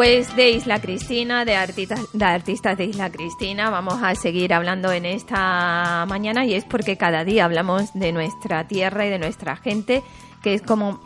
Pues 0.00 0.34
de 0.34 0.52
Isla 0.52 0.80
Cristina, 0.80 1.44
de 1.44 1.56
artistas, 1.56 2.06
de 2.14 2.24
artistas 2.24 2.78
de 2.78 2.86
Isla 2.86 3.10
Cristina, 3.10 3.68
vamos 3.68 4.02
a 4.02 4.14
seguir 4.14 4.54
hablando 4.54 4.90
en 4.90 5.04
esta 5.04 6.06
mañana 6.08 6.46
y 6.46 6.54
es 6.54 6.64
porque 6.64 6.96
cada 6.96 7.22
día 7.22 7.44
hablamos 7.44 7.92
de 7.92 8.10
nuestra 8.10 8.66
tierra 8.66 9.04
y 9.04 9.10
de 9.10 9.18
nuestra 9.18 9.56
gente, 9.56 10.02
que 10.42 10.54
es 10.54 10.62
como 10.62 10.98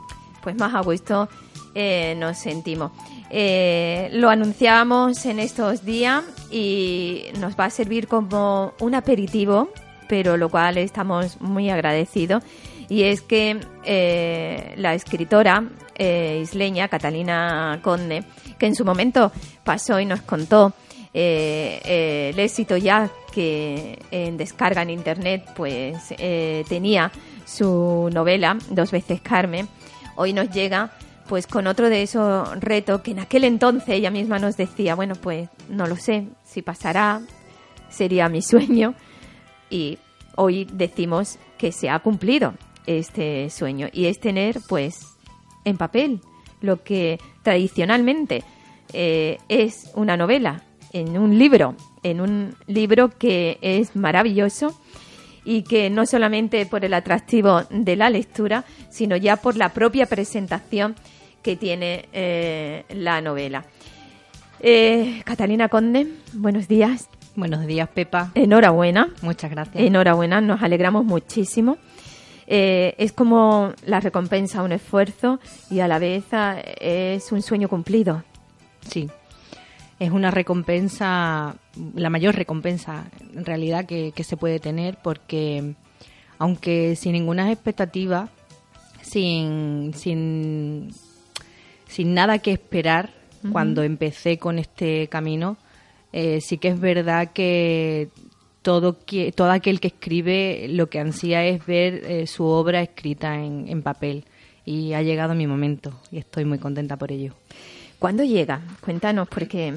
pues 0.44 0.54
más 0.54 0.72
a 0.74 0.80
gusto 0.82 1.28
eh, 1.74 2.14
nos 2.18 2.38
sentimos. 2.38 2.92
Eh, 3.30 4.10
lo 4.12 4.30
anunciábamos 4.30 5.26
en 5.26 5.40
estos 5.40 5.84
días 5.84 6.22
y 6.52 7.24
nos 7.40 7.58
va 7.58 7.64
a 7.64 7.70
servir 7.70 8.06
como 8.06 8.74
un 8.78 8.94
aperitivo, 8.94 9.70
pero 10.08 10.36
lo 10.36 10.50
cual 10.50 10.78
estamos 10.78 11.40
muy 11.40 11.68
agradecidos. 11.68 12.44
Y 12.88 13.04
es 13.04 13.22
que 13.22 13.60
eh, 13.84 14.74
la 14.76 14.94
escritora 14.94 15.64
isleña 15.96 16.88
Catalina 16.88 17.78
Conde 17.82 18.24
que 18.58 18.66
en 18.66 18.74
su 18.74 18.84
momento 18.84 19.32
pasó 19.62 20.00
y 20.00 20.06
nos 20.06 20.22
contó 20.22 20.72
eh, 21.12 21.80
eh, 21.84 22.30
el 22.32 22.38
éxito 22.40 22.76
ya 22.76 23.08
que 23.32 23.98
en 24.10 24.36
descarga 24.36 24.82
en 24.82 24.90
internet 24.90 25.44
pues 25.54 26.12
eh, 26.18 26.64
tenía 26.68 27.10
su 27.46 28.10
novela 28.12 28.58
Dos 28.70 28.90
veces 28.90 29.20
Carmen 29.20 29.68
hoy 30.16 30.32
nos 30.32 30.50
llega 30.50 30.90
pues 31.28 31.46
con 31.46 31.66
otro 31.66 31.88
de 31.88 32.02
esos 32.02 32.60
retos 32.60 33.00
que 33.02 33.12
en 33.12 33.20
aquel 33.20 33.44
entonces 33.44 33.90
ella 33.90 34.10
misma 34.10 34.38
nos 34.38 34.56
decía 34.56 34.94
bueno 34.94 35.14
pues 35.14 35.48
no 35.68 35.86
lo 35.86 35.96
sé 35.96 36.26
si 36.42 36.62
pasará 36.62 37.20
sería 37.88 38.28
mi 38.28 38.42
sueño 38.42 38.94
y 39.70 39.98
hoy 40.36 40.66
decimos 40.72 41.38
que 41.58 41.70
se 41.70 41.90
ha 41.90 42.00
cumplido 42.00 42.54
este 42.86 43.50
sueño 43.50 43.88
y 43.92 44.06
es 44.06 44.20
tener 44.20 44.60
pues 44.68 45.16
en 45.64 45.76
papel 45.76 46.20
lo 46.60 46.82
que 46.82 47.18
tradicionalmente 47.42 48.42
eh, 48.92 49.38
es 49.48 49.90
una 49.94 50.16
novela, 50.16 50.62
en 50.92 51.18
un 51.18 51.38
libro, 51.38 51.74
en 52.02 52.20
un 52.20 52.54
libro 52.66 53.10
que 53.10 53.58
es 53.60 53.96
maravilloso 53.96 54.78
y 55.44 55.62
que 55.62 55.90
no 55.90 56.06
solamente 56.06 56.64
por 56.66 56.84
el 56.84 56.94
atractivo 56.94 57.62
de 57.70 57.96
la 57.96 58.08
lectura, 58.08 58.64
sino 58.90 59.16
ya 59.16 59.36
por 59.36 59.56
la 59.56 59.70
propia 59.70 60.06
presentación 60.06 60.94
que 61.42 61.56
tiene 61.56 62.08
eh, 62.12 62.84
la 62.90 63.20
novela. 63.20 63.64
Eh, 64.60 65.20
Catalina 65.24 65.68
Conde, 65.68 66.08
buenos 66.32 66.68
días. 66.68 67.08
Buenos 67.36 67.66
días, 67.66 67.88
Pepa. 67.88 68.30
Enhorabuena. 68.34 69.10
Muchas 69.20 69.50
gracias. 69.50 69.82
Enhorabuena, 69.84 70.40
nos 70.40 70.62
alegramos 70.62 71.04
muchísimo. 71.04 71.78
Es 72.46 73.12
como 73.12 73.72
la 73.86 74.00
recompensa 74.00 74.60
a 74.60 74.62
un 74.62 74.72
esfuerzo 74.72 75.40
y 75.70 75.80
a 75.80 75.88
la 75.88 75.98
vez 75.98 76.24
es 76.80 77.32
un 77.32 77.42
sueño 77.42 77.68
cumplido. 77.68 78.22
Sí, 78.88 79.08
es 79.98 80.10
una 80.10 80.30
recompensa, 80.30 81.56
la 81.94 82.10
mayor 82.10 82.34
recompensa 82.34 83.04
en 83.34 83.44
realidad 83.44 83.86
que, 83.86 84.12
se 84.24 84.36
puede 84.36 84.58
tener 84.58 84.98
porque 85.02 85.74
aunque 86.38 86.96
sin 86.96 87.12
ninguna 87.12 87.50
expectativa, 87.50 88.28
sin, 89.02 89.92
sin, 89.94 90.90
sin 91.86 92.14
nada 92.14 92.38
que 92.38 92.52
esperar 92.52 93.10
cuando 93.52 93.82
empecé 93.82 94.38
con 94.38 94.58
este 94.58 95.08
camino, 95.08 95.58
eh, 96.12 96.40
sí 96.40 96.58
que 96.58 96.68
es 96.68 96.80
verdad 96.80 97.32
que 97.32 98.08
todo, 98.64 98.96
todo 99.36 99.50
aquel 99.52 99.78
que 99.78 99.88
escribe 99.88 100.66
lo 100.70 100.88
que 100.88 100.98
ansía 100.98 101.44
es 101.44 101.64
ver 101.66 102.02
eh, 102.04 102.26
su 102.26 102.44
obra 102.44 102.80
escrita 102.80 103.36
en, 103.36 103.68
en 103.68 103.82
papel 103.82 104.24
y 104.64 104.94
ha 104.94 105.02
llegado 105.02 105.34
mi 105.34 105.46
momento 105.46 106.00
y 106.10 106.18
estoy 106.18 106.44
muy 106.44 106.58
contenta 106.58 106.96
por 106.96 107.12
ello. 107.12 107.34
¿Cuándo 107.98 108.24
llega? 108.24 108.60
Cuéntanos, 108.80 109.28
porque, 109.28 109.68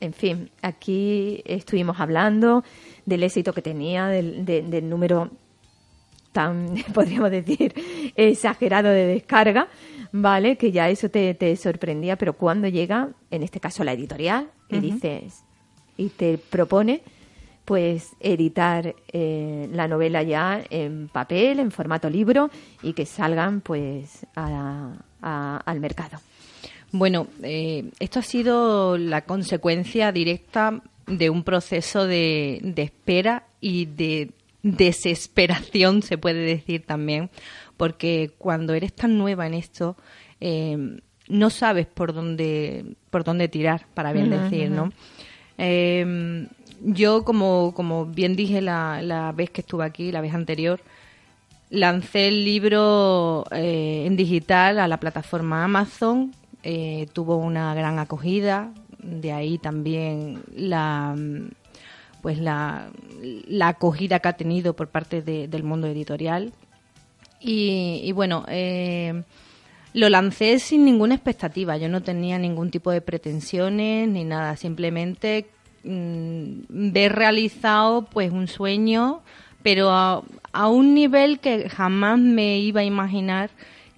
en 0.00 0.12
fin, 0.12 0.50
aquí 0.62 1.42
estuvimos 1.44 2.00
hablando 2.00 2.64
del 3.06 3.22
éxito 3.22 3.52
que 3.52 3.62
tenía, 3.62 4.06
del, 4.08 4.88
número 4.88 5.30
tan, 6.32 6.74
podríamos 6.94 7.30
decir, 7.30 7.74
exagerado 8.16 8.88
de 8.88 9.06
descarga, 9.06 9.68
¿vale? 10.12 10.56
Que 10.56 10.72
ya 10.72 10.88
eso 10.88 11.08
te, 11.08 11.56
sorprendía, 11.56 12.16
pero 12.16 12.34
cuando 12.34 12.68
llega, 12.68 13.10
en 13.30 13.42
este 13.42 13.60
caso 13.60 13.84
la 13.84 13.92
editorial, 13.92 14.50
y 14.68 14.80
dices, 14.80 15.44
y 15.96 16.08
te 16.08 16.38
propone, 16.38 17.02
pues, 17.64 18.14
editar 18.20 18.94
eh, 19.12 19.68
la 19.72 19.88
novela 19.88 20.22
ya 20.22 20.62
en 20.68 21.08
papel, 21.08 21.58
en 21.58 21.70
formato 21.70 22.10
libro, 22.10 22.50
y 22.82 22.92
que 22.92 23.06
salgan, 23.06 23.60
pues, 23.60 24.26
al 24.34 25.80
mercado. 25.80 26.20
Bueno, 26.92 27.26
eh, 27.42 27.90
esto 27.98 28.20
ha 28.20 28.22
sido 28.22 28.98
la 28.98 29.22
consecuencia 29.22 30.12
directa 30.12 30.82
de 31.06 31.28
un 31.30 31.42
proceso 31.42 32.06
de, 32.06 32.60
espera 32.76 33.46
y 33.60 33.86
de 33.86 34.30
desesperación, 34.62 36.02
se 36.02 36.18
puede 36.18 36.40
decir 36.40 36.84
también, 36.86 37.30
porque 37.76 38.30
cuando 38.38 38.74
eres 38.74 38.92
tan 38.92 39.18
nueva 39.18 39.46
en 39.46 39.54
esto, 39.54 39.96
eh, 40.40 41.00
no 41.28 41.50
sabes 41.50 41.86
por 41.86 42.12
dónde, 42.12 42.84
por 43.10 43.24
dónde 43.24 43.48
tirar, 43.48 43.86
para 43.94 44.12
bien 44.12 44.30
decir, 44.30 44.70
¿no? 44.70 44.92
Eh, 45.58 46.46
yo, 46.82 47.24
como, 47.24 47.72
como 47.74 48.06
bien 48.06 48.36
dije 48.36 48.60
la, 48.60 49.02
la, 49.02 49.32
vez 49.32 49.50
que 49.50 49.60
estuve 49.60 49.84
aquí, 49.84 50.12
la 50.12 50.20
vez 50.20 50.34
anterior, 50.34 50.80
lancé 51.70 52.28
el 52.28 52.44
libro 52.44 53.44
en 53.50 54.16
digital 54.16 54.78
a 54.78 54.88
la 54.88 54.98
plataforma 54.98 55.64
Amazon 55.64 56.32
eh, 56.66 57.08
tuvo 57.12 57.36
una 57.36 57.74
gran 57.74 57.98
acogida, 57.98 58.72
de 58.98 59.32
ahí 59.32 59.58
también 59.58 60.42
la 60.56 61.14
pues 62.22 62.38
la, 62.38 62.90
acogida 63.62 64.18
que 64.20 64.28
ha 64.28 64.32
tenido 64.32 64.74
por 64.74 64.88
parte 64.88 65.20
del 65.20 65.62
mundo 65.62 65.86
editorial. 65.88 66.54
Y, 67.38 68.10
bueno, 68.12 68.46
eh, 68.48 69.24
lo 69.92 70.08
lancé 70.08 70.58
sin 70.58 70.86
ninguna 70.86 71.16
expectativa, 71.16 71.76
yo 71.76 71.90
no 71.90 72.02
tenía 72.02 72.38
ningún 72.38 72.70
tipo 72.70 72.90
de 72.90 73.02
pretensiones 73.02 74.08
ni 74.08 74.24
nada, 74.24 74.56
simplemente 74.56 75.48
mm, 75.84 76.92
ver 76.92 77.12
realizado 77.12 78.06
pues 78.06 78.32
un 78.32 78.48
sueño, 78.48 79.22
pero 79.62 79.90
a 79.90 80.68
un 80.68 80.94
nivel 80.94 81.40
que 81.40 81.68
jamás 81.68 82.18
me 82.18 82.58
iba 82.58 82.80
a 82.80 82.84
imaginar 82.84 83.50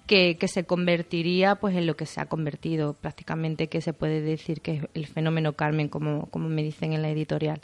que, 0.07 0.47
se 0.47 0.63
convertiría 0.63 1.55
pues 1.55 1.75
en 1.75 1.85
lo 1.85 1.95
que 1.95 2.05
se 2.05 2.21
ha 2.21 2.25
convertido 2.25 2.93
prácticamente, 2.93 3.67
que 3.67 3.81
se 3.81 3.93
puede 3.93 4.21
decir 4.21 4.61
que 4.61 4.71
es 4.71 4.83
el 4.93 5.05
fenómeno 5.05 5.53
Carmen, 5.53 5.89
como, 5.89 6.27
como 6.27 6.49
me 6.49 6.63
dicen 6.63 6.93
en 6.93 7.01
la 7.01 7.09
editorial. 7.09 7.61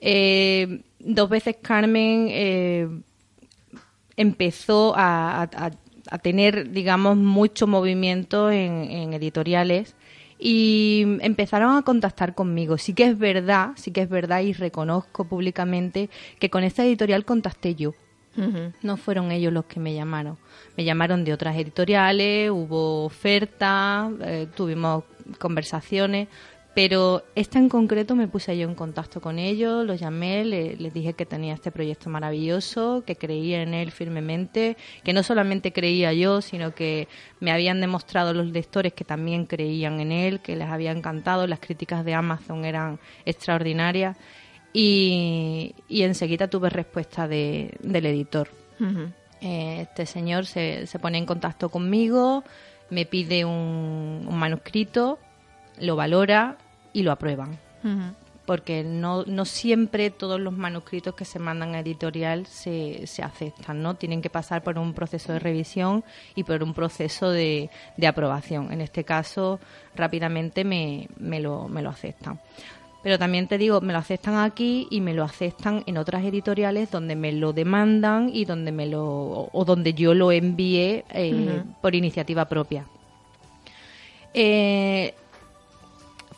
Eh, 0.00 0.82
dos 0.98 1.30
veces 1.30 1.56
Carmen 1.62 2.26
eh, 2.28 2.88
empezó 4.16 4.92
a, 4.96 5.48
tener, 6.22 6.70
digamos, 6.70 7.16
mucho 7.16 7.66
movimiento 7.66 8.50
en, 8.50 9.14
editoriales 9.14 9.94
y 10.38 11.04
empezaron 11.20 11.76
a 11.76 11.82
contactar 11.82 12.34
conmigo. 12.34 12.78
Sí 12.78 12.94
que 12.94 13.04
es 13.04 13.18
verdad, 13.18 13.70
sí 13.76 13.90
que 13.90 14.02
es 14.02 14.08
verdad 14.08 14.40
y 14.40 14.52
reconozco 14.52 15.24
públicamente 15.24 16.10
que 16.38 16.50
con 16.50 16.64
esta 16.64 16.84
editorial 16.84 17.24
contacté 17.24 17.74
yo. 17.74 17.94
No 18.82 18.96
fueron 18.96 19.30
ellos 19.30 19.52
los 19.52 19.66
que 19.66 19.78
me 19.78 19.94
llamaron. 19.94 20.36
Me 20.76 20.82
llamaron 20.84 21.24
de 21.24 21.32
otras 21.32 21.56
editoriales, 21.56 22.50
hubo 22.50 23.04
ofertas, 23.04 24.10
eh, 24.22 24.48
tuvimos 24.56 25.04
conversaciones, 25.38 26.26
pero 26.74 27.22
esta 27.36 27.58
en 27.58 27.68
concreto 27.68 28.16
me 28.16 28.26
puse 28.26 28.56
yo 28.58 28.68
en 28.68 28.74
contacto 28.74 29.20
con 29.20 29.38
ellos, 29.38 29.86
los 29.86 30.00
llamé, 30.00 30.44
les 30.44 30.92
dije 30.92 31.12
que 31.12 31.24
tenía 31.24 31.54
este 31.54 31.70
proyecto 31.70 32.10
maravilloso, 32.10 33.04
que 33.06 33.14
creía 33.14 33.62
en 33.62 33.74
él 33.74 33.92
firmemente, 33.92 34.76
que 35.04 35.12
no 35.12 35.22
solamente 35.22 35.72
creía 35.72 36.12
yo, 36.12 36.40
sino 36.40 36.74
que 36.74 37.06
me 37.38 37.52
habían 37.52 37.80
demostrado 37.80 38.34
los 38.34 38.46
lectores 38.50 38.92
que 38.92 39.04
también 39.04 39.46
creían 39.46 40.00
en 40.00 40.10
él, 40.10 40.40
que 40.40 40.56
les 40.56 40.68
había 40.68 40.90
encantado, 40.90 41.46
las 41.46 41.60
críticas 41.60 42.04
de 42.04 42.14
Amazon 42.14 42.64
eran 42.64 42.98
extraordinarias 43.24 44.16
y, 44.72 45.76
y 45.88 46.02
enseguida 46.02 46.48
tuve 46.48 46.70
respuesta 46.70 47.28
de, 47.28 47.76
del 47.82 48.06
editor. 48.06 48.48
Eh, 49.40 49.82
Este 49.82 50.06
señor 50.06 50.46
se, 50.46 50.88
se 50.88 50.98
pone 50.98 51.18
en 51.18 51.26
contacto 51.26 51.68
conmigo, 51.68 52.42
me 52.90 53.06
pide 53.06 53.44
un, 53.44 54.26
un 54.28 54.36
manuscrito, 54.36 55.20
lo 55.78 55.94
valora 55.94 56.56
y 56.94 57.02
lo 57.02 57.12
aprueban. 57.12 57.58
Porque 58.46 58.82
no, 58.82 59.24
no 59.24 59.44
siempre 59.44 60.10
todos 60.10 60.40
los 60.40 60.54
manuscritos 60.54 61.14
que 61.14 61.26
se 61.26 61.38
mandan 61.38 61.74
a 61.74 61.80
editorial 61.80 62.46
se, 62.46 63.06
se 63.06 63.22
aceptan, 63.22 63.82
¿no? 63.82 63.94
Tienen 63.94 64.22
que 64.22 64.30
pasar 64.30 64.62
por 64.62 64.78
un 64.78 64.94
proceso 64.94 65.32
de 65.32 65.38
revisión 65.38 66.04
y 66.34 66.44
por 66.44 66.62
un 66.62 66.72
proceso 66.72 67.30
de, 67.30 67.68
de 67.98 68.06
aprobación. 68.06 68.72
En 68.72 68.80
este 68.80 69.04
caso, 69.04 69.60
rápidamente 69.94 70.64
me, 70.64 71.08
me, 71.18 71.40
lo, 71.40 71.68
me 71.68 71.82
lo 71.82 71.90
aceptan. 71.90 72.40
Pero 73.02 73.18
también 73.18 73.48
te 73.48 73.58
digo, 73.58 73.82
me 73.82 73.92
lo 73.92 73.98
aceptan 73.98 74.36
aquí 74.36 74.88
y 74.90 75.02
me 75.02 75.12
lo 75.12 75.24
aceptan 75.24 75.82
en 75.86 75.98
otras 75.98 76.24
editoriales 76.24 76.90
donde 76.90 77.16
me 77.16 77.32
lo 77.32 77.52
demandan 77.52 78.30
y 78.32 78.46
donde 78.46 78.72
me 78.72 78.86
lo 78.86 79.50
o 79.52 79.64
donde 79.66 79.92
yo 79.92 80.14
lo 80.14 80.32
envié 80.32 81.04
eh, 81.10 81.62
por 81.82 81.94
iniciativa 81.94 82.46
propia. 82.46 82.86
Eh, 84.32 85.14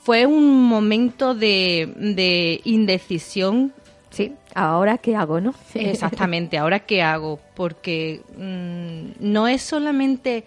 fue 0.07 0.25
un 0.25 0.63
momento 0.69 1.35
de, 1.35 1.93
de 1.97 2.61
indecisión. 2.63 3.73
Sí, 4.11 4.33
ahora 4.55 4.99
qué 4.99 5.17
hago, 5.17 5.41
¿no? 5.41 5.53
Exactamente, 5.75 6.59
ahora 6.59 6.79
qué 6.87 7.03
hago, 7.03 7.41
porque 7.57 8.23
mm, 8.39 9.17
no 9.33 9.49
es 9.49 9.63
solamente 9.63 10.45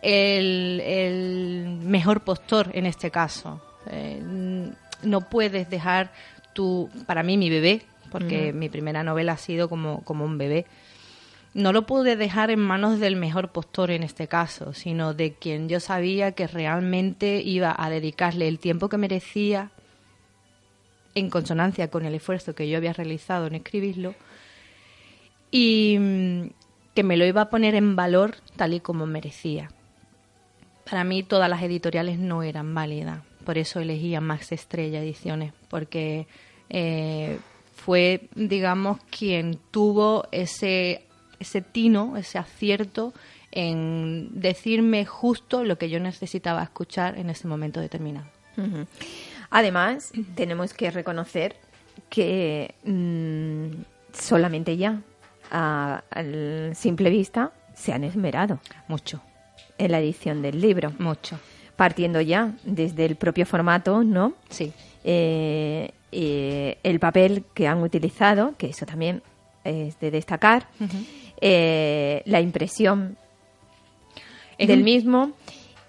el, 0.00 0.80
el 0.80 1.78
mejor 1.82 2.22
postor 2.22 2.70
en 2.72 2.86
este 2.86 3.10
caso. 3.10 3.60
Eh, 3.90 4.16
n- 4.18 4.72
no 5.02 5.20
puedes 5.20 5.68
dejar 5.68 6.10
tu, 6.54 6.88
para 7.04 7.22
mí 7.22 7.36
mi 7.36 7.50
bebé, 7.50 7.82
porque 8.10 8.52
mi 8.54 8.70
primera 8.70 9.02
novela 9.02 9.32
ha 9.32 9.36
sido 9.36 9.68
como, 9.68 10.02
como 10.04 10.24
un 10.24 10.38
bebé. 10.38 10.64
No 11.56 11.72
lo 11.72 11.86
pude 11.86 12.16
dejar 12.16 12.50
en 12.50 12.60
manos 12.60 13.00
del 13.00 13.16
mejor 13.16 13.50
postor 13.50 13.90
en 13.90 14.02
este 14.02 14.28
caso, 14.28 14.74
sino 14.74 15.14
de 15.14 15.32
quien 15.32 15.70
yo 15.70 15.80
sabía 15.80 16.32
que 16.32 16.46
realmente 16.46 17.40
iba 17.40 17.74
a 17.74 17.88
dedicarle 17.88 18.46
el 18.46 18.58
tiempo 18.58 18.90
que 18.90 18.98
merecía 18.98 19.70
en 21.14 21.30
consonancia 21.30 21.88
con 21.88 22.04
el 22.04 22.14
esfuerzo 22.14 22.54
que 22.54 22.68
yo 22.68 22.76
había 22.76 22.92
realizado 22.92 23.46
en 23.46 23.54
escribirlo 23.54 24.14
y 25.50 25.96
mm, 25.98 26.42
que 26.94 27.02
me 27.02 27.16
lo 27.16 27.24
iba 27.24 27.40
a 27.40 27.48
poner 27.48 27.74
en 27.74 27.96
valor 27.96 28.34
tal 28.56 28.74
y 28.74 28.80
como 28.80 29.06
merecía. 29.06 29.70
Para 30.84 31.04
mí 31.04 31.22
todas 31.22 31.48
las 31.48 31.62
editoriales 31.62 32.18
no 32.18 32.42
eran 32.42 32.74
válidas, 32.74 33.22
por 33.46 33.56
eso 33.56 33.80
elegí 33.80 34.14
a 34.14 34.20
Max 34.20 34.52
Estrella 34.52 35.00
Ediciones, 35.00 35.54
porque 35.70 36.26
eh, 36.68 37.38
fue, 37.74 38.28
digamos, 38.34 38.98
quien 39.04 39.58
tuvo 39.70 40.26
ese, 40.32 41.05
ese 41.40 41.60
tino, 41.60 42.16
ese 42.16 42.38
acierto 42.38 43.12
en 43.52 44.28
decirme 44.32 45.06
justo 45.06 45.64
lo 45.64 45.78
que 45.78 45.88
yo 45.88 46.00
necesitaba 46.00 46.62
escuchar 46.62 47.18
en 47.18 47.30
ese 47.30 47.48
momento 47.48 47.80
determinado. 47.80 48.26
Además, 49.50 50.12
tenemos 50.34 50.74
que 50.74 50.90
reconocer 50.90 51.56
que 52.10 52.74
mm, 52.84 53.82
solamente 54.12 54.76
ya, 54.76 55.00
a, 55.50 56.02
simple 56.74 57.10
vista, 57.10 57.52
se 57.74 57.92
han 57.92 58.04
esmerado 58.04 58.60
Mucho, 58.88 59.20
en 59.78 59.92
la 59.92 60.00
edición 60.00 60.42
del 60.42 60.60
libro, 60.60 60.92
mucho. 60.98 61.38
partiendo 61.76 62.20
ya 62.20 62.52
desde 62.64 63.04
el 63.04 63.16
propio 63.16 63.46
formato, 63.46 64.02
¿no? 64.02 64.34
Sí, 64.48 64.72
Eh, 65.04 65.90
eh, 66.10 66.78
el 66.82 66.98
papel 66.98 67.44
que 67.54 67.68
han 67.68 67.82
utilizado, 67.82 68.54
que 68.56 68.68
eso 68.68 68.86
también 68.86 69.22
es 69.64 69.98
de 70.00 70.10
destacar, 70.10 70.68
eh, 71.40 72.22
la 72.26 72.40
impresión 72.40 73.16
Es 74.58 74.68
del 74.68 74.78
un- 74.80 74.84
mismo 74.84 75.30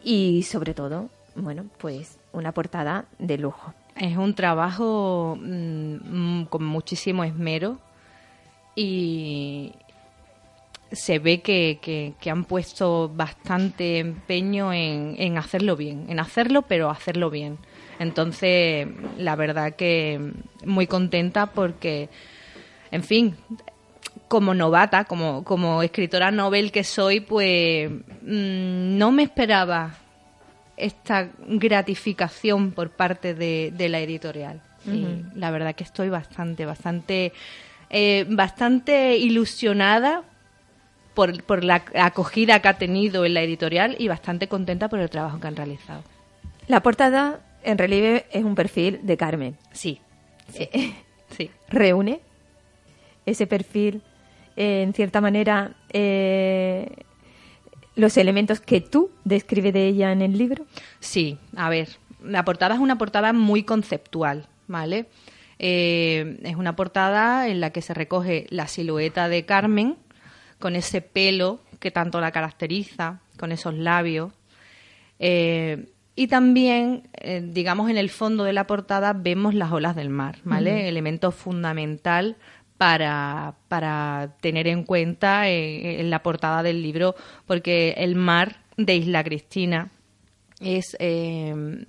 y 0.04 0.44
sobre 0.44 0.74
todo, 0.74 1.10
bueno, 1.36 1.66
pues 1.78 2.18
una 2.34 2.52
portada 2.52 3.06
de 3.20 3.38
lujo. 3.38 3.74
Es 3.96 4.16
un 4.18 4.36
trabajo 4.36 5.38
mm, 5.42 6.44
con 6.46 6.64
muchísimo 6.66 7.24
esmero 7.24 7.80
y 8.76 9.74
se 10.92 11.20
ve 11.20 11.42
que, 11.42 11.80
que- 11.82 12.14
que 12.20 12.30
han 12.30 12.46
puesto 12.46 13.10
bastante 13.14 14.00
empeño 14.00 14.72
en, 14.72 15.16
en 15.18 15.38
hacerlo 15.38 15.76
bien, 15.76 16.06
en 16.10 16.20
hacerlo 16.20 16.62
pero 16.62 16.90
hacerlo 16.90 17.30
bien. 17.30 17.58
Entonces, 18.00 18.88
la 19.18 19.36
verdad 19.36 19.76
que 19.76 20.32
muy 20.66 20.86
contenta 20.88 21.48
porque, 21.48 22.10
en 22.92 23.04
fin, 23.04 23.36
como 24.28 24.54
novata, 24.54 25.06
como, 25.06 25.44
como 25.44 25.84
escritora 25.84 26.32
novel 26.32 26.72
que 26.72 26.84
soy, 26.84 27.20
pues 27.20 27.90
mm, 27.90 28.98
no 28.98 29.12
me 29.12 29.24
esperaba 29.24 29.96
esta 30.76 31.30
gratificación 31.48 32.72
por 32.72 32.92
parte 32.92 33.34
de, 33.34 33.74
de 33.76 33.90
la 33.90 34.00
editorial. 34.00 34.62
Y 34.86 35.06
la 35.36 35.52
verdad 35.52 35.76
que 35.76 35.84
estoy 35.84 36.08
bastante, 36.08 36.66
bastante, 36.66 37.34
eh, 37.90 38.26
bastante 38.30 39.18
ilusionada 39.18 40.24
por, 41.14 41.44
por 41.44 41.66
la 41.66 41.84
acogida 41.96 42.62
que 42.62 42.70
ha 42.70 42.78
tenido 42.78 43.26
en 43.26 43.34
la 43.34 43.42
editorial 43.42 43.98
y 44.00 44.08
bastante 44.08 44.48
contenta 44.48 44.88
por 44.88 45.00
el 45.00 45.10
trabajo 45.10 45.42
que 45.42 45.48
han 45.48 45.58
realizado. 45.58 46.04
La 46.68 46.82
portada 46.82 47.42
en 47.64 47.78
relieve 47.78 48.28
es 48.32 48.46
un 48.46 48.56
perfil 48.56 49.00
de 49.04 49.18
Carmen. 49.18 49.58
Sí, 49.74 50.00
sí, 50.54 50.70
sí. 51.36 51.52
Reúne 51.68 52.22
ese 53.28 53.46
perfil, 53.46 54.02
eh, 54.56 54.82
en 54.82 54.94
cierta 54.94 55.22
manera, 55.22 55.76
eh, 55.94 56.90
los 57.96 58.18
elementos 58.18 58.60
que 58.60 58.82
tú 58.82 59.12
describes 59.24 59.74
de 59.74 59.88
ella 59.88 60.12
en 60.12 60.24
el 60.24 60.38
libro. 60.38 60.66
Sí, 61.00 61.38
a 61.56 61.70
ver, 61.70 61.90
la 62.24 62.44
portada 62.46 62.76
es 62.76 62.82
una 62.82 62.98
portada 62.98 63.34
muy 63.34 63.64
conceptual, 63.64 64.48
¿vale? 64.68 65.08
Eh, 65.60 66.40
es 66.44 66.56
una 66.56 66.76
portada 66.76 67.48
en 67.48 67.60
la 67.60 67.72
que 67.72 67.82
se 67.82 67.94
recoge 67.94 68.48
la 68.50 68.68
silueta 68.68 69.28
de 69.28 69.46
Carmen 69.46 69.98
con 70.60 70.76
ese 70.76 71.02
pelo 71.02 71.60
que 71.80 71.92
tanto 71.92 72.22
la 72.22 72.32
caracteriza, 72.32 73.22
con 73.38 73.52
esos 73.52 73.74
labios. 73.74 74.32
Eh, 75.20 75.88
y 76.16 76.28
también, 76.28 77.10
eh, 77.14 77.44
digamos, 77.46 77.92
en 77.92 77.98
el 77.98 78.10
fondo 78.10 78.44
de 78.44 78.54
la 78.54 78.66
portada 78.66 79.14
vemos 79.14 79.54
las 79.54 79.72
olas 79.72 79.96
del 79.96 80.10
mar, 80.10 80.38
¿vale? 80.44 80.88
Elemento 80.88 81.32
fundamental 81.32 82.38
para, 82.78 83.56
para 83.68 84.36
tener 84.40 84.68
en 84.68 84.84
cuenta 84.84 85.50
eh, 85.50 86.00
en 86.00 86.10
la 86.10 86.24
portada 86.24 86.64
del 86.64 86.82
libro, 86.82 87.16
porque 87.46 87.96
el 87.98 88.16
mar 88.16 88.58
de 88.78 88.96
Isla 88.96 89.24
Cristina 89.24 89.90
es 90.60 90.96
eh, 91.00 91.86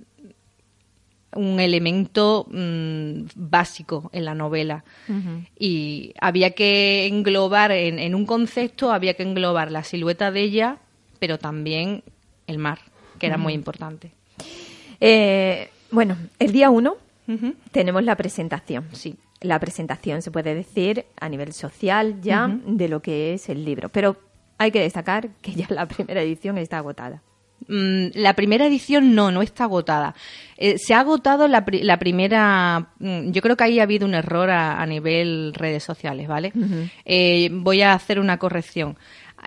un 1.35 1.59
elemento 1.59 2.47
mm, 2.49 3.21
básico 3.35 4.09
en 4.13 4.25
la 4.25 4.35
novela. 4.35 4.83
Y 5.57 6.13
había 6.19 6.51
que 6.51 7.07
englobar, 7.07 7.71
en, 7.71 7.99
en 7.99 8.15
un 8.15 8.25
concepto, 8.25 8.91
había 8.91 9.13
que 9.13 9.23
englobar 9.23 9.71
la 9.71 9.83
silueta 9.83 10.31
de 10.31 10.41
ella, 10.41 10.77
pero 11.19 11.37
también 11.37 12.03
el 12.47 12.57
mar, 12.57 12.79
que 13.19 13.27
era 13.27 13.37
muy 13.37 13.53
importante. 13.53 14.11
Eh, 14.99 15.69
bueno, 15.91 16.17
el 16.39 16.51
día 16.51 16.69
uno 16.69 16.97
tenemos 17.71 18.03
la 18.03 18.15
presentación. 18.15 18.85
Sí. 18.93 19.15
La 19.41 19.59
presentación 19.59 20.21
se 20.21 20.31
puede 20.31 20.53
decir 20.55 21.05
a 21.19 21.29
nivel 21.29 21.53
social 21.53 22.19
ya 22.21 22.47
de 22.65 22.89
lo 22.89 23.01
que 23.01 23.33
es 23.33 23.49
el 23.49 23.63
libro. 23.63 23.89
Pero 23.89 24.17
hay 24.57 24.71
que 24.71 24.81
destacar 24.81 25.29
que 25.41 25.53
ya 25.53 25.65
la 25.69 25.85
primera 25.87 26.21
edición 26.21 26.57
está 26.57 26.77
agotada. 26.79 27.21
Mm, 27.67 28.07
la 28.15 28.33
primera 28.33 28.65
edición 28.67 29.15
no, 29.15 29.31
no 29.31 29.41
está 29.41 29.65
agotada. 29.65 30.15
Eh, 30.57 30.77
se 30.77 30.93
ha 30.93 31.01
agotado 31.01 31.47
la, 31.47 31.65
pri- 31.65 31.83
la 31.83 31.99
primera. 31.99 32.89
mm, 32.99 33.31
Yo 33.31 33.41
creo 33.41 33.55
que 33.57 33.63
ahí 33.65 33.79
ha 33.79 33.83
habido 33.83 34.05
un 34.05 34.13
error 34.13 34.49
a, 34.49 34.81
a 34.81 34.85
nivel 34.85 35.53
redes 35.53 35.83
sociales, 35.83 36.27
¿vale? 36.27 36.51
Eh, 37.05 37.49
voy 37.51 37.81
a 37.81 37.93
hacer 37.93 38.19
una 38.19 38.37
corrección. 38.37 38.97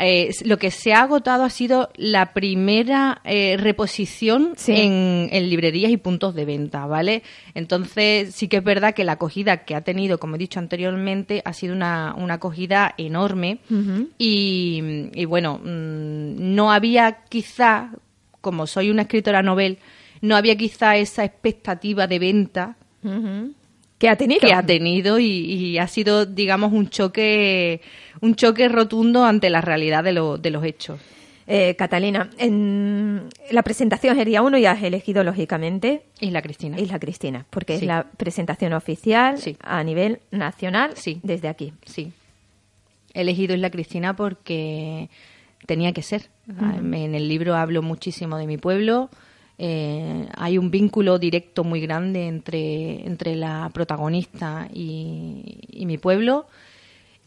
Eh, 0.01 0.31
lo 0.45 0.57
que 0.59 0.71
se 0.71 0.93
ha 0.95 1.03
agotado 1.03 1.45
ha 1.45 1.51
sido 1.51 1.91
la 1.97 2.33
primera 2.33 3.21
eh, 3.25 3.57
reposición 3.59 4.55
Sí. 4.57 4.73
en, 4.73 5.29
en 5.31 5.51
librerías 5.51 5.91
y 5.93 5.97
puntos 5.99 6.35
de 6.35 6.45
venta, 6.45 6.87
¿vale? 6.87 7.23
Entonces 7.55 8.35
sí 8.35 8.49
que 8.49 8.57
es 8.59 8.65
verdad 8.65 8.95
que 8.95 9.05
la 9.05 9.13
acogida 9.13 9.65
que 9.65 9.75
ha 9.75 9.83
tenido, 9.83 10.19
como 10.19 10.37
he 10.37 10.39
dicho 10.39 10.59
anteriormente, 10.59 11.43
ha 11.45 11.53
sido 11.53 11.75
una, 11.75 12.15
una 12.17 12.35
acogida 12.35 12.95
enorme 12.97 13.59
y, 14.19 14.83
y 15.15 15.25
bueno, 15.27 15.59
mm, 15.59 16.55
no 16.55 16.73
había 16.73 17.19
quizá, 17.29 17.91
como 18.41 18.67
soy 18.67 18.91
una 18.91 19.03
escritora 19.03 19.43
novel, 19.43 19.79
no 20.21 20.37
había 20.37 20.57
quizá 20.57 20.97
esa 20.97 21.25
expectativa 21.25 22.07
de 22.07 22.19
venta 22.19 22.77
¿Qué 24.03 24.09
ha 24.09 24.17
tenido? 24.17 24.41
que 24.41 24.53
ha 24.53 24.67
tenido 24.67 25.21
y, 25.21 25.27
y 25.29 25.79
ha 25.79 25.87
sido, 25.87 26.27
digamos, 26.27 26.73
un 26.73 26.89
choque, 26.91 27.81
un 28.21 28.35
choque 28.35 28.69
rotundo 28.69 29.25
ante 29.25 29.49
la 29.49 29.61
realidad 29.61 30.03
de, 30.03 30.11
lo- 30.13 30.39
de 30.39 30.51
los 30.51 30.65
hechos. 30.65 30.99
Eh, 31.47 31.77
Catalina, 31.77 32.29
en 32.39 33.29
la 33.53 33.63
presentación 33.63 34.17
sería 34.17 34.43
uno 34.43 34.59
y 34.59 34.67
has 34.67 34.83
elegido, 34.83 35.23
lógicamente, 35.23 36.03
Isla 36.21 36.43
Cristina. 36.43 36.81
Isla 36.81 36.99
Cristina, 36.99 37.47
porque 37.49 37.75
es 37.77 37.83
la 37.85 38.05
presentación 38.17 38.73
oficial 38.73 39.39
Sí. 39.39 39.57
a 39.63 39.85
nivel 39.85 40.19
nacional 40.33 40.91
Sí. 40.97 41.21
desde 41.23 41.47
aquí. 41.47 41.73
Sí. 41.85 42.11
He 43.15 43.21
elegido 43.21 43.55
Isla 43.55 43.71
Cristina 43.71 44.17
porque 44.17 45.11
tenía 45.67 45.93
que 45.93 46.03
ser. 46.03 46.29
En 46.49 47.15
el 47.15 47.29
libro 47.29 47.55
hablo 47.55 47.83
muchísimo 47.83 48.37
de 48.37 48.49
mi 48.49 48.57
pueblo. 48.59 49.11
Eh, 49.59 50.27
hay 50.37 50.59
un 50.59 50.71
vínculo 50.71 51.19
directo 51.19 51.65
muy 51.65 51.81
grande 51.81 52.27
entre, 52.27 53.07
entre 53.07 53.37
la 53.37 53.71
protagonista 53.73 54.69
y, 54.73 55.61
y 55.71 55.87
mi 55.87 55.99
pueblo. 55.99 56.47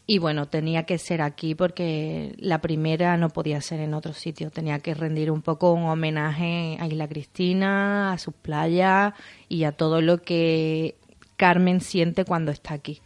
Y 0.08 0.18
bueno, 0.18 0.46
tenía 0.46 0.84
que 0.84 0.98
ser 0.98 1.20
aquí 1.20 1.56
porque 1.56 2.34
la 2.38 2.60
primera 2.60 3.16
no 3.16 3.28
podía 3.30 3.60
ser 3.60 3.80
en 3.80 3.92
otro 3.92 4.12
sitio. 4.12 4.50
Tenía 4.50 4.78
que 4.78 4.94
rendir 4.94 5.32
un 5.32 5.42
poco 5.42 5.72
un 5.72 5.84
homenaje 5.84 6.76
a 6.78 6.86
Isla 6.86 7.08
Cristina, 7.08 8.12
a 8.12 8.18
sus 8.18 8.34
playas 8.34 9.14
y 9.48 9.64
a 9.64 9.72
todo 9.72 10.00
lo 10.00 10.22
que 10.22 10.94
Carmen 11.36 11.80
siente 11.80 12.24
cuando 12.24 12.52
está 12.52 12.74
aquí. 12.74 13.00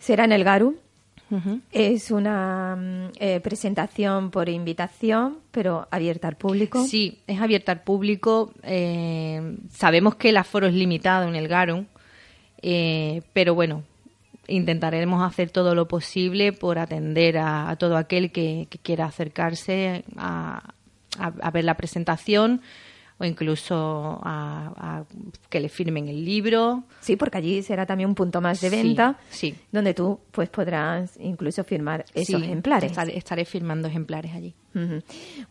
Será 0.00 0.24
en 0.24 0.32
el 0.32 0.42
Garu. 0.42 0.76
Ujú. 1.36 1.60
Es 1.72 2.10
una 2.10 2.76
mm, 2.76 3.12
eh, 3.18 3.40
presentación 3.40 4.30
por 4.30 4.48
invitación, 4.48 5.38
pero 5.50 5.88
abierta 5.90 6.28
al 6.28 6.36
público. 6.36 6.84
Sí, 6.86 7.18
es 7.26 7.40
abierta 7.40 7.72
al 7.72 7.82
público. 7.82 8.52
eh, 8.62 9.56
sabemos 9.70 10.14
que 10.14 10.28
el 10.30 10.36
aforo 10.36 10.66
es 10.66 10.74
limitado 10.74 11.28
en 11.28 11.34
el 11.36 11.48
Garum, 11.48 11.86
eh, 12.62 13.22
pero 13.32 13.54
bueno, 13.54 13.82
intentaremos 14.46 15.22
hacer 15.22 15.50
todo 15.50 15.74
lo 15.74 15.88
posible 15.88 16.52
por 16.52 16.78
atender 16.78 17.38
a, 17.38 17.70
a 17.70 17.76
todo 17.76 17.96
aquel 17.96 18.30
que, 18.30 18.66
que 18.70 18.78
quiera 18.78 19.06
acercarse 19.06 20.04
a, 20.16 20.72
a- 21.18 21.32
a 21.42 21.50
ver 21.50 21.64
la 21.64 21.74
presentación 21.76 22.60
o 23.18 23.24
incluso 23.24 24.18
a, 24.24 24.72
a 24.76 25.04
que 25.48 25.60
le 25.60 25.68
firmen 25.68 26.08
el 26.08 26.24
libro. 26.24 26.82
Sí, 27.00 27.14
porque 27.16 27.38
allí 27.38 27.62
será 27.62 27.86
también 27.86 28.08
un 28.08 28.14
punto 28.16 28.40
más 28.40 28.60
de 28.60 28.70
Sí, 28.70 28.76
venta, 28.76 29.18
sí. 29.30 29.54
donde 29.70 29.94
tú 29.94 30.18
pues 30.32 30.48
podrás 30.48 31.16
incluso 31.20 31.62
firmar 31.62 32.04
esos 32.12 32.40
Sí, 32.40 32.44
ejemplares. 32.44 32.90
Estaré, 32.90 33.16
estaré 33.16 33.44
firmando 33.44 33.86
ejemplares 33.88 34.32
allí. 34.34 34.54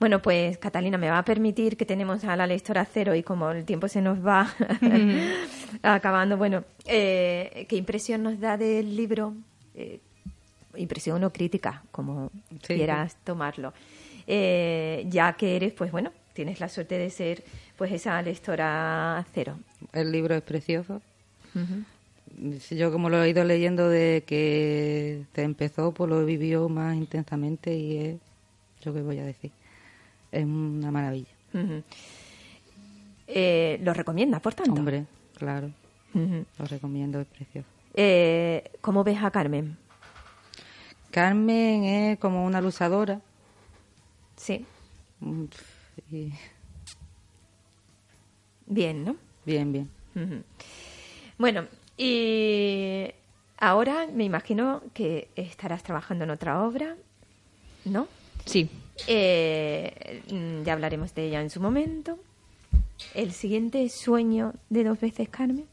Bueno, 0.01 0.21
pues 0.21 0.57
Catalina, 0.57 0.97
me 0.97 1.09
va 1.09 1.19
a 1.19 1.23
permitir 1.23 1.77
que 1.77 1.85
tenemos 1.85 2.25
a 2.25 2.35
la 2.35 2.45
lectora 2.45 2.85
cero 2.85 3.15
y 3.15 3.23
como 3.23 3.49
el 3.51 3.63
tiempo 3.63 3.87
se 3.87 4.01
nos 4.01 4.19
va 4.25 4.53
acabando, 5.81 6.37
bueno, 6.37 6.63
eh, 6.85 7.65
¿qué 7.69 7.75
impresión 7.77 8.23
nos 8.23 8.39
da 8.39 8.57
del 8.57 8.95
libro? 8.95 9.33
Eh, 9.75 9.99
impresión 10.75 11.23
o 11.23 11.31
crítica, 11.31 11.83
como 11.91 12.31
Sí, 12.67 12.75
quieras 12.75 13.15
tomarlo. 13.23 13.73
Eh, 14.27 15.05
ya 15.09 15.33
que 15.33 15.55
eres, 15.55 15.73
pues 15.73 15.91
bueno, 15.91 16.11
tienes 16.33 16.59
la 16.59 16.69
suerte 16.69 16.97
de 16.97 17.09
ser 17.09 17.43
pues 17.77 17.91
esa 17.91 18.21
lectora 18.21 19.25
cero. 19.33 19.57
El 19.91 20.11
libro 20.11 20.35
es 20.35 20.41
precioso. 20.41 21.01
Yo 22.71 22.91
como 22.91 23.09
lo 23.09 23.23
he 23.23 23.29
ido 23.29 23.43
leyendo 23.43 23.87
de 23.89 24.23
que 24.25 25.23
se 25.35 25.43
empezó, 25.43 25.91
pues 25.91 26.09
lo 26.09 26.25
vivió 26.25 26.67
más 26.69 26.95
intensamente 26.95 27.75
y 27.75 27.97
es 27.97 28.17
lo 28.83 28.93
que 28.93 29.01
voy 29.01 29.19
a 29.19 29.25
decir. 29.25 29.51
Es 30.31 30.43
una 30.43 30.91
maravilla. 30.91 31.27
Eh, 33.27 33.79
¿Lo 33.83 33.93
recomiendas, 33.93 34.41
por 34.41 34.55
tanto? 34.55 34.73
Hombre, 34.73 35.05
claro, 35.37 35.69
lo 36.13 36.65
recomiendo, 36.65 37.21
es 37.21 37.27
precioso. 37.27 37.67
Eh, 37.93 38.71
¿Cómo 38.81 39.03
ves 39.03 39.19
a 39.21 39.29
Carmen? 39.29 39.77
Carmen 41.11 41.83
es 41.83 42.17
como 42.19 42.43
una 42.45 42.59
luchadora. 42.61 43.21
Sí, 44.35 44.65
Mm, 45.19 45.45
y 46.11 46.31
bien, 48.65 49.03
¿no? 49.03 49.15
bien, 49.45 49.71
bien. 49.71 49.89
Bueno, 51.37 51.65
y 51.97 53.05
ahora 53.57 54.07
me 54.13 54.23
imagino 54.23 54.81
que 54.93 55.29
estarás 55.35 55.83
trabajando 55.83 56.23
en 56.23 56.29
otra 56.29 56.63
obra, 56.63 56.95
¿no? 57.85 58.07
Sí, 58.45 58.69
Eh, 59.07 60.21
mm, 60.29 60.63
ya 60.63 60.73
hablaremos 60.73 61.15
de 61.15 61.25
ella 61.27 61.41
en 61.41 61.49
su 61.49 61.59
momento. 61.59 62.19
El 63.15 63.31
siguiente 63.31 63.87
sueño 63.89 64.53
de 64.69 64.83
dos 64.83 64.99
veces 64.99 65.29
Carmen. 65.29 65.65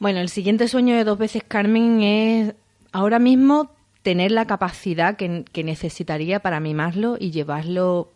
Bueno, 0.00 0.20
el 0.20 0.28
siguiente 0.28 0.66
sueño 0.68 0.96
de 0.96 1.04
dos 1.04 1.18
veces 1.18 1.42
Carmen 1.46 2.02
es 2.02 2.54
ahora 2.92 3.18
mismo 3.18 3.70
tener 4.02 4.32
la 4.32 4.46
capacidad 4.46 5.16
que, 5.16 5.44
que 5.52 5.62
necesitaría 5.64 6.40
para 6.40 6.60
mimarlo 6.60 7.16
y 7.18 7.30
llevarlo 7.30 8.10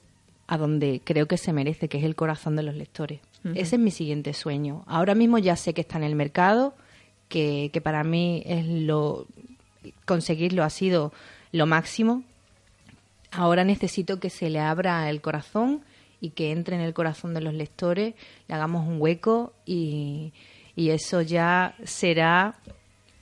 a 0.47 0.59
donde 0.59 1.01
creo 1.05 1.27
que 1.27 1.37
se 1.37 1.53
merece, 1.53 1.89
que 1.89 1.99
es 1.99 2.05
el 2.05 2.15
corazón 2.15 2.57
de 2.57 2.63
los 2.63 2.75
lectores. 2.75 3.21
Ese 3.55 3.77
es 3.77 3.83
mi 3.83 3.91
siguiente 3.91 4.35
sueño. 4.35 4.85
Ahora 4.87 5.15
mismo 5.15 5.39
ya 5.39 5.57
sé 5.57 5.75
que 5.75 5.81
está 5.81 5.99
en 5.99 6.05
el 6.05 6.15
mercado, 6.15 6.75
que, 7.29 7.71
que 7.73 7.81
para 7.81 8.05
mí 8.05 8.43
es 8.47 8.67
lo 8.67 9.27
conseguirlo 10.05 10.63
ha 10.63 10.71
sido 10.71 11.13
lo 11.51 11.67
máximo. 11.67 12.23
Ahora 13.31 13.65
necesito 13.65 14.21
que 14.21 14.31
se 14.31 14.51
le 14.51 14.61
abra 14.61 15.09
el 15.11 15.21
corazón 15.21 15.83
y 16.21 16.31
que 16.31 16.53
entre 16.53 16.77
en 16.77 16.83
el 16.83 16.95
corazón 16.95 17.35
de 17.35 17.41
los 17.41 17.55
lectores, 17.55 18.15
le 18.47 18.55
hagamos 18.55 18.87
un 18.87 19.01
hueco 19.01 19.53
y, 19.67 20.33
y 20.77 20.91
eso 20.91 21.21
ya 21.21 21.75
será 21.85 22.55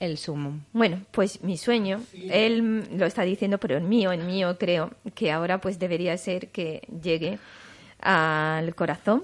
el 0.00 0.18
sumo. 0.18 0.58
Bueno, 0.72 1.02
pues 1.12 1.42
mi 1.42 1.56
sueño, 1.56 2.00
él 2.30 2.88
lo 2.98 3.06
está 3.06 3.22
diciendo, 3.22 3.58
pero 3.58 3.76
el 3.76 3.84
mío, 3.84 4.10
el 4.12 4.24
mío 4.24 4.56
creo 4.58 4.90
que 5.14 5.30
ahora 5.30 5.60
pues 5.60 5.78
debería 5.78 6.16
ser 6.16 6.48
que 6.48 6.82
llegue 7.02 7.38
al 8.00 8.74
corazón 8.74 9.22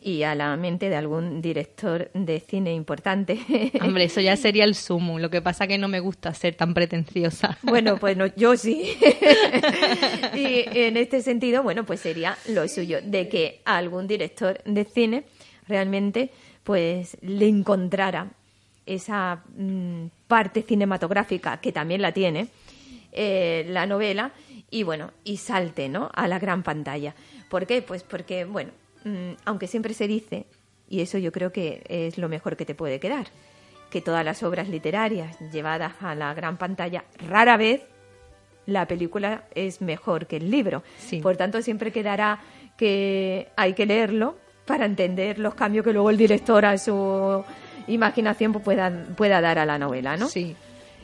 y 0.00 0.22
a 0.22 0.34
la 0.34 0.56
mente 0.56 0.90
de 0.90 0.96
algún 0.96 1.40
director 1.40 2.10
de 2.12 2.40
cine 2.40 2.74
importante. 2.74 3.38
Hombre, 3.80 4.04
eso 4.04 4.20
ya 4.20 4.36
sería 4.36 4.64
el 4.64 4.74
sumo. 4.74 5.18
Lo 5.18 5.30
que 5.30 5.40
pasa 5.40 5.66
que 5.66 5.78
no 5.78 5.88
me 5.88 6.00
gusta 6.00 6.32
ser 6.34 6.54
tan 6.54 6.74
pretenciosa. 6.74 7.58
Bueno, 7.74 7.96
pues 7.98 8.16
no, 8.16 8.26
yo 8.26 8.56
sí. 8.56 8.96
y 10.34 10.64
en 10.78 10.96
este 10.96 11.22
sentido, 11.22 11.62
bueno, 11.62 11.84
pues 11.84 12.00
sería 12.00 12.36
lo 12.48 12.68
suyo, 12.68 13.00
de 13.02 13.28
que 13.28 13.62
a 13.64 13.78
algún 13.78 14.06
director 14.06 14.62
de 14.64 14.84
cine 14.84 15.24
realmente 15.66 16.30
pues 16.62 17.16
le 17.20 17.48
encontrara 17.48 18.30
esa 18.86 19.42
mm, 19.56 20.06
parte 20.28 20.62
cinematográfica 20.62 21.58
que 21.58 21.72
también 21.72 22.02
la 22.02 22.12
tiene 22.12 22.48
eh, 23.12 23.64
la 23.68 23.86
novela 23.86 24.32
y 24.70 24.82
bueno 24.82 25.12
y 25.24 25.38
salte 25.38 25.88
no 25.88 26.10
a 26.14 26.28
la 26.28 26.38
gran 26.38 26.62
pantalla 26.62 27.14
¿por 27.48 27.66
qué? 27.66 27.82
pues 27.82 28.02
porque 28.02 28.44
bueno 28.44 28.72
mm, 29.04 29.32
aunque 29.44 29.66
siempre 29.66 29.94
se 29.94 30.08
dice 30.08 30.46
y 30.88 31.00
eso 31.00 31.18
yo 31.18 31.32
creo 31.32 31.52
que 31.52 31.82
es 31.88 32.18
lo 32.18 32.28
mejor 32.28 32.56
que 32.56 32.66
te 32.66 32.74
puede 32.74 33.00
quedar 33.00 33.28
que 33.90 34.00
todas 34.00 34.24
las 34.24 34.42
obras 34.42 34.68
literarias 34.68 35.38
llevadas 35.52 35.94
a 36.00 36.14
la 36.14 36.34
gran 36.34 36.56
pantalla 36.56 37.04
rara 37.18 37.56
vez 37.56 37.82
la 38.66 38.86
película 38.86 39.44
es 39.54 39.80
mejor 39.80 40.26
que 40.26 40.36
el 40.36 40.50
libro. 40.50 40.82
Sí. 40.98 41.20
Por 41.20 41.36
tanto, 41.36 41.60
siempre 41.62 41.92
quedará 41.92 42.40
que 42.76 43.48
hay 43.56 43.74
que 43.74 43.86
leerlo 43.86 44.36
para 44.64 44.86
entender 44.86 45.38
los 45.38 45.54
cambios 45.54 45.84
que 45.84 45.92
luego 45.92 46.10
el 46.10 46.16
director 46.16 46.64
a 46.64 46.78
su 46.78 47.44
imaginación 47.88 48.52
pueda, 48.52 48.90
pueda 49.16 49.40
dar 49.40 49.58
a 49.58 49.66
la 49.66 49.78
novela, 49.78 50.16
¿no? 50.16 50.28
Sí. 50.28 50.54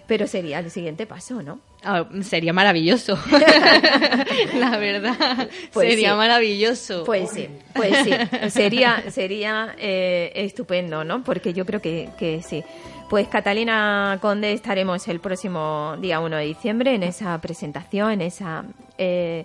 Pero 0.07 0.27
sería 0.27 0.59
el 0.59 0.71
siguiente 0.73 1.07
paso, 1.07 1.41
¿no? 1.43 1.61
Ah, 1.85 2.05
sería 2.23 2.53
maravilloso. 2.53 3.17
la 4.59 4.77
verdad. 4.77 5.49
Pues 5.73 5.89
sería 5.91 6.11
sí. 6.11 6.17
maravilloso. 6.17 7.05
Pues 7.05 7.31
sí, 7.31 7.47
pues 7.75 7.97
sí, 8.05 8.11
sería, 8.51 9.05
sería 9.11 9.75
eh, 9.79 10.33
estupendo, 10.35 11.05
¿no? 11.05 11.23
Porque 11.23 11.53
yo 11.53 11.65
creo 11.65 11.81
que, 11.81 12.09
que 12.19 12.43
sí. 12.43 12.63
Pues 13.09 13.29
Catalina 13.29 14.19
Conde 14.21 14.53
estaremos 14.53 15.07
el 15.09 15.21
próximo 15.21 15.97
día 16.01 16.21
1 16.21 16.37
de 16.37 16.45
diciembre 16.45 16.95
en 16.95 17.03
esa 17.03 17.41
presentación, 17.41 18.13
en 18.13 18.21
esa... 18.23 18.65
eh, 18.99 19.45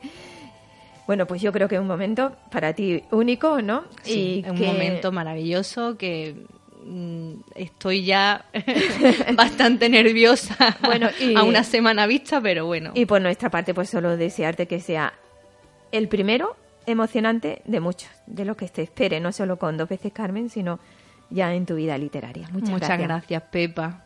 bueno, 1.07 1.27
pues 1.27 1.39
yo 1.41 1.51
creo 1.51 1.67
que 1.67 1.75
es 1.75 1.81
un 1.81 1.87
momento 1.87 2.35
para 2.51 2.73
ti 2.73 3.03
único, 3.11 3.61
¿no? 3.61 3.83
Sí, 4.01 4.43
un 4.49 4.55
que- 4.57 4.65
momento 4.65 5.11
maravilloso 5.11 5.97
que 5.97 6.35
estoy 7.55 8.05
ya 8.05 8.45
bastante 9.35 9.89
nerviosa 9.89 10.77
Bueno, 10.81 11.09
y- 11.19 11.35
a 11.35 11.43
una 11.43 11.63
semana 11.63 12.05
vista, 12.07 12.39
pero 12.41 12.65
bueno. 12.65 12.91
Y 12.93 13.05
por 13.05 13.21
nuestra 13.21 13.49
parte, 13.49 13.73
pues 13.73 13.89
solo 13.89 14.17
desearte 14.17 14.67
que 14.67 14.79
sea 14.79 15.13
el 15.91 16.07
primero 16.07 16.55
emocionante 16.85 17.61
de 17.65 17.79
muchos, 17.79 18.09
de 18.27 18.45
los 18.45 18.55
que 18.55 18.67
te 18.69 18.83
espere, 18.83 19.19
no 19.19 19.31
solo 19.31 19.57
con 19.57 19.77
dos 19.77 19.89
veces 19.89 20.13
Carmen, 20.13 20.49
sino 20.49 20.79
ya 21.31 21.53
en 21.55 21.65
tu 21.65 21.75
vida 21.75 21.97
literaria. 21.97 22.47
Muchas, 22.51 22.69
Muchas 22.69 22.89
gracias. 22.89 23.07
gracias, 23.07 23.43
Pepa. 23.51 24.04